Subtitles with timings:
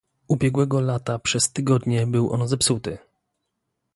[0.27, 2.97] Ubiegłego lata przez tygodnie był on zepsuty